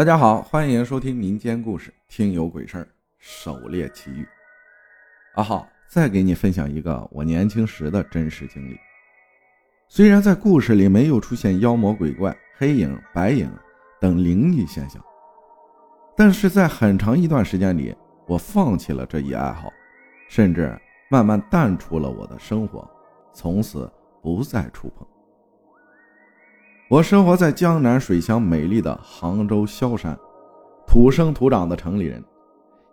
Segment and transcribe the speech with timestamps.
[0.00, 2.84] 大家好，欢迎收听民间故事《听有鬼事儿》，
[3.18, 4.26] 狩猎奇遇。
[5.34, 8.78] 阿浩再给你分享一个我年轻时的真实经历。
[9.88, 13.52] 虽然在故事里没有出现妖魔鬼怪、黑影、白影
[14.00, 15.04] 等灵异现象，
[16.16, 17.94] 但是在很长一段时间里，
[18.26, 19.70] 我放弃了这一爱好，
[20.30, 20.74] 甚至
[21.10, 22.90] 慢慢淡出了我的生活，
[23.34, 23.92] 从此
[24.22, 25.06] 不再触碰。
[26.90, 30.18] 我生活在江南水乡美丽的杭州萧山，
[30.88, 32.20] 土生土长的城里人，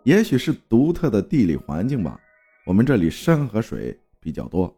[0.04, 2.16] 也许是独特的地理环境吧，
[2.64, 4.72] 我们这里山和水比较多。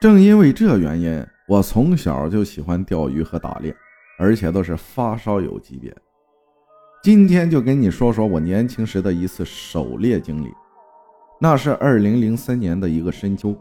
[0.00, 3.76] 正因为这原因，我从小就喜欢钓鱼和打猎，
[4.18, 5.94] 而且都是发烧友级别。
[7.02, 10.50] 今天就跟你说说我年轻时的一次狩猎经历。
[11.38, 13.54] 那是二零零三年的一个深秋，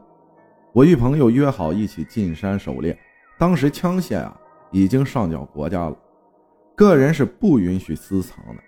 [0.71, 2.97] 我与朋友约好一起进山狩猎。
[3.39, 4.37] 当时枪械啊
[4.69, 5.97] 已经上缴国家了，
[6.75, 8.61] 个人是不允许私藏的。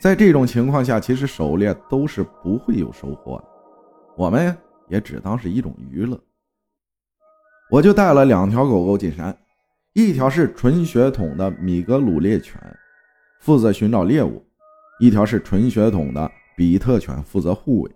[0.00, 3.44] 在这种情况下，其实狩猎都是不会有收获的，
[4.16, 4.56] 我们
[4.88, 6.18] 也只当是一种娱乐。
[7.68, 9.36] 我就带了两条狗狗进山，
[9.92, 12.60] 一条是纯血统的米格鲁猎犬，
[13.40, 14.40] 负责寻找猎物；
[15.00, 17.90] 一条是纯血统的比特犬，负责护卫。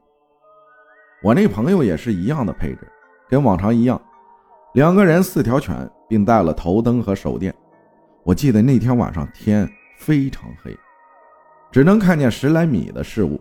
[1.22, 2.80] 我那朋友也是一样的配置，
[3.28, 4.00] 跟往常一样。
[4.74, 7.54] 两个人四条犬，并带了头灯和手电。
[8.24, 10.76] 我记得那天晚上天非常黑，
[11.70, 13.40] 只能看见十来米的事物。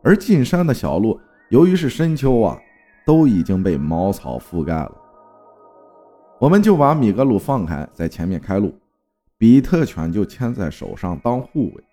[0.00, 2.56] 而进山的小路，由于是深秋啊，
[3.04, 4.92] 都已经被茅草覆盖了。
[6.38, 8.72] 我们就把米格鲁放开，在前面开路，
[9.36, 11.84] 比特犬就牵在手上当护卫。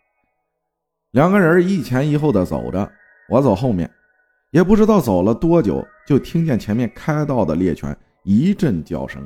[1.13, 2.87] 两个人一前一后的走着，
[3.27, 3.89] 我走后面。
[4.51, 7.97] 也不知道走了多久，就听见前面开道的猎犬。
[8.29, 9.25] 一阵叫声，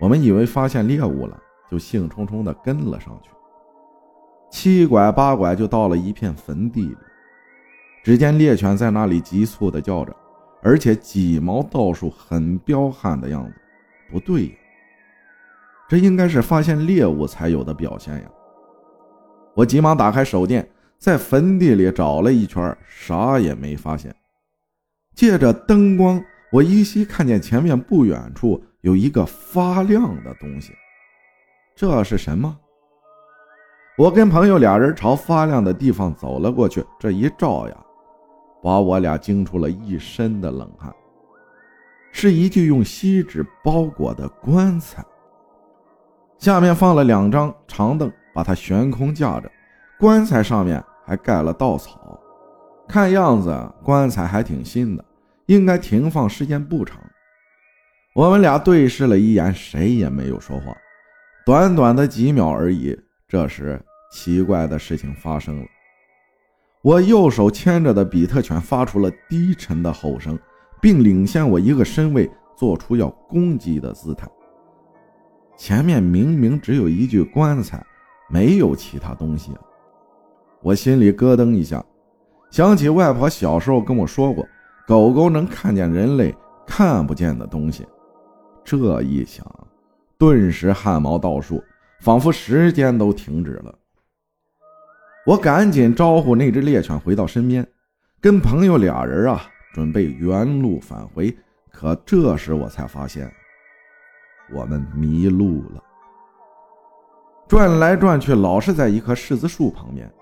[0.00, 1.40] 我们以为发现猎物了，
[1.70, 3.30] 就兴冲冲地跟了上去。
[4.50, 6.96] 七拐八拐就到了一片坟地里，
[8.02, 10.12] 只见猎犬在那里急促地叫着，
[10.64, 13.54] 而且几毛倒数，很彪悍的样子。
[14.10, 14.52] 不对呀，
[15.88, 18.28] 这应该是发现猎物才有的表现呀！
[19.54, 24.12] 我急忙打开手电，在坟地里找了一圈，啥也没发现。
[25.14, 26.20] 借着灯光。
[26.52, 30.72] 我依稀看见前面不远处有一个发亮的东西，
[31.76, 32.56] 这是什么？
[33.96, 37.76] 我跟朋友俩人朝发亮的地方走了过去，这一照呀，
[38.62, 40.92] 把我俩惊出了一身的冷汗。
[42.12, 45.04] 是一具用锡纸包裹的棺材，
[46.38, 49.48] 下面放了两张长凳，把它悬空架着，
[50.00, 52.18] 棺材上面还盖了稻草，
[52.88, 55.04] 看样子棺材还挺新的。
[55.50, 56.96] 应该停放时间不长，
[58.14, 60.72] 我们俩对视了一眼，谁也没有说话。
[61.44, 62.96] 短短的几秒而已，
[63.26, 65.66] 这时奇怪的事情发生了。
[66.82, 70.38] 我右手牵着的比特犬发出了低沉的吼声，
[70.80, 74.28] 并领先我一个身位，做出要攻击的姿态。
[75.56, 77.84] 前面明明只有一具棺材，
[78.28, 79.50] 没有其他东西。
[80.62, 81.84] 我心里咯噔一下，
[82.52, 84.46] 想起外婆小时候跟我说过。
[84.90, 86.34] 狗狗能看见人类
[86.66, 87.86] 看不见的东西，
[88.64, 89.46] 这一想，
[90.18, 91.62] 顿时汗毛倒竖，
[92.00, 93.72] 仿佛时间都停止了。
[95.24, 97.64] 我赶紧招呼那只猎犬回到身边，
[98.20, 99.42] 跟朋友俩人啊
[99.72, 101.32] 准备原路返回。
[101.70, 103.32] 可这时我才发现，
[104.52, 105.80] 我们迷路了。
[107.46, 110.12] 转来转去，老是在一棵柿子树旁边，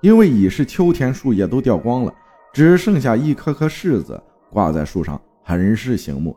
[0.00, 2.12] 因为已是秋天，树叶都掉光了。
[2.58, 4.20] 只剩下一颗颗柿子
[4.50, 6.36] 挂在树上，很是醒目，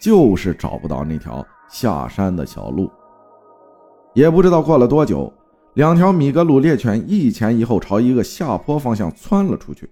[0.00, 2.90] 就是找不到那条下山的小路。
[4.14, 5.32] 也不知道过了多久，
[5.74, 9.88] 两条米格鲁猎犬一前一后朝一个下坡方向窜了出去。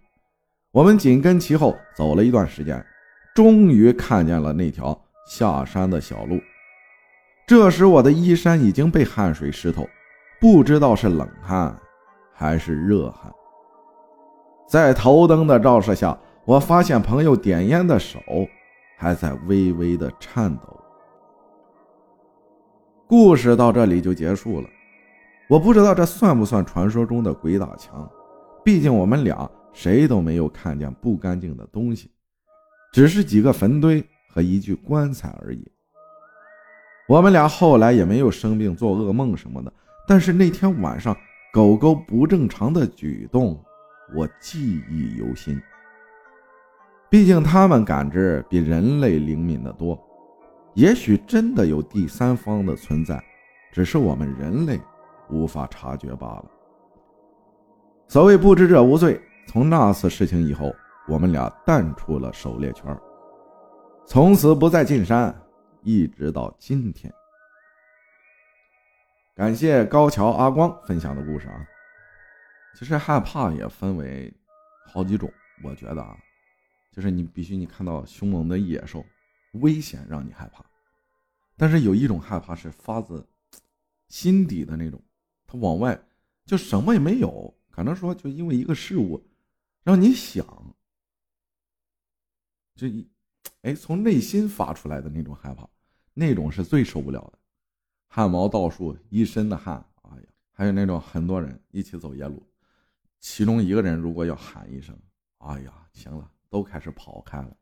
[0.72, 2.84] 我们紧跟其后走了一段时间，
[3.32, 6.40] 终于看见了那条下山的小路。
[7.46, 9.88] 这时我的衣衫已经被汗水湿透，
[10.40, 11.78] 不知道是冷汗
[12.34, 13.32] 还是热汗。
[14.70, 18.20] 在头灯的照射下，我发现朋友点烟的手
[18.96, 20.80] 还在微微的颤抖。
[23.08, 24.68] 故事到这里就结束了。
[25.48, 28.08] 我不知道这算不算传说中的鬼打墙，
[28.64, 32.08] 毕竟我们俩谁都没有看见不干净的东西，
[32.92, 34.00] 只是几个坟堆
[34.32, 35.68] 和一具棺材而已。
[37.08, 39.72] 我们俩后来也没有生病、做噩梦什么的，
[40.06, 41.16] 但是那天晚上
[41.52, 43.60] 狗狗不正常的举动。
[44.14, 45.60] 我记忆犹新。
[47.08, 49.98] 毕竟他们感知比人类灵敏的多，
[50.74, 53.22] 也许真的有第三方的存在，
[53.72, 54.80] 只是我们人类
[55.28, 56.44] 无法察觉罢了。
[58.06, 59.20] 所谓不知者无罪。
[59.46, 60.72] 从那次事情以后，
[61.08, 62.96] 我们俩淡出了狩猎圈，
[64.06, 65.34] 从此不再进山，
[65.82, 67.12] 一直到今天。
[69.34, 71.54] 感谢高桥阿光分享的故事啊。
[72.74, 74.32] 其实害怕也分为
[74.86, 75.32] 好几种，
[75.62, 76.18] 我觉得啊，
[76.92, 79.04] 就是你必须你看到凶猛的野兽，
[79.54, 80.64] 危险让你害怕，
[81.56, 83.26] 但是有一种害怕是发自
[84.08, 85.02] 心底的那种，
[85.46, 86.00] 他往外
[86.46, 89.26] 就什么也没有，可能说就因为一个事物。
[89.82, 90.46] 让你想，
[92.74, 93.10] 就一，
[93.62, 95.66] 哎，从内心发出来的那种害怕，
[96.12, 97.38] 那种是最受不了的，
[98.06, 100.22] 汗毛倒竖，一身的汗，哎呀，
[100.52, 102.46] 还有那种很多人一起走夜路，
[103.20, 104.98] 其中一个人如果要喊一声，
[105.38, 107.56] 哎呀，行了，都开始跑开了。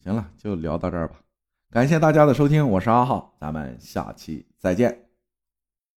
[0.00, 1.22] 行了，就聊到这儿吧，
[1.70, 5.11] 感谢大家的收听，我是阿浩，咱们下期再见。